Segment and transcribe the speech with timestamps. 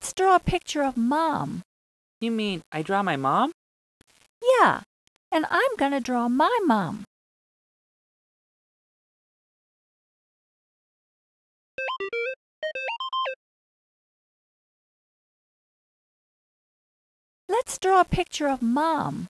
[0.00, 1.62] Let's draw a picture of Mom.
[2.20, 3.50] You mean I draw my mom?
[4.40, 4.82] Yeah,
[5.32, 7.02] and I'm gonna draw my mom.
[17.48, 19.26] Let's draw a picture of Mom.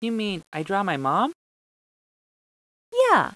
[0.00, 1.34] You mean I draw my mom?
[2.90, 3.32] Yeah,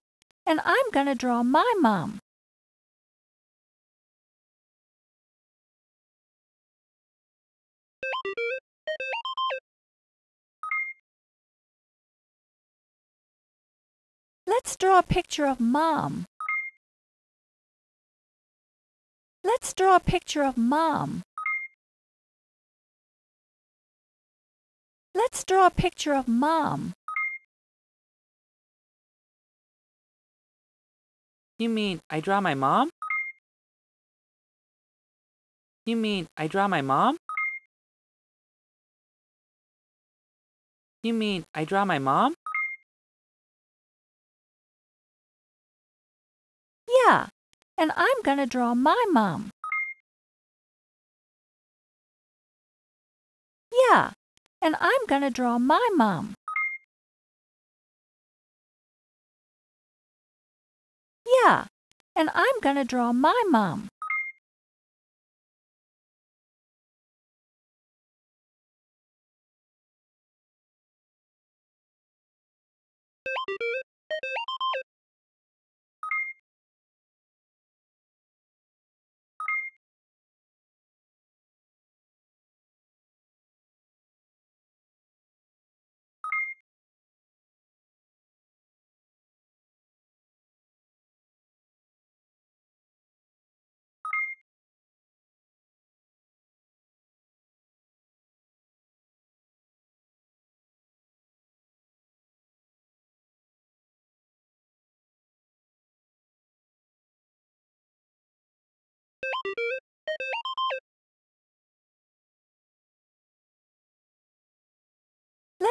[0.46, 2.23] and I'm gonna draw my mom.
[14.46, 16.26] Let's draw a picture of Mom.
[19.42, 21.22] Let's draw a picture of Mom.
[25.14, 26.92] Let's draw a picture of Mom.
[31.58, 32.90] You mean I draw my mom?
[35.86, 37.16] You mean I draw my mom?
[41.02, 42.34] You mean I draw my mom?
[47.06, 47.26] Yeah,
[47.76, 49.50] and I'm gonna draw my mom.
[53.70, 54.12] Yeah,
[54.62, 56.34] and I'm gonna draw my mom.
[61.26, 61.66] Yeah,
[62.16, 63.88] and I'm gonna draw my mom.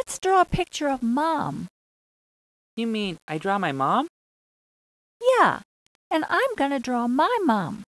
[0.06, 1.68] Let's draw a picture of Mom.
[2.76, 4.08] You mean I draw my mom?
[5.40, 5.62] Yeah,
[6.12, 7.84] and I'm gonna draw my mom.